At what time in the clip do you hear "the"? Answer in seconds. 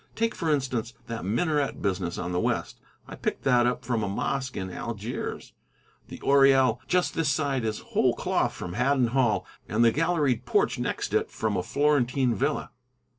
2.31-2.39, 6.07-6.19, 9.85-9.91